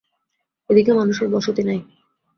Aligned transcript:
এদিকে 0.69 0.91
মানুষের 0.93 1.27
বসতি 1.29 1.63
নাই। 1.63 1.79